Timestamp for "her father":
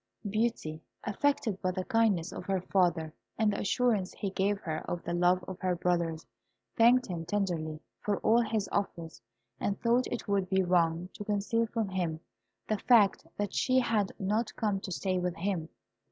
2.45-3.13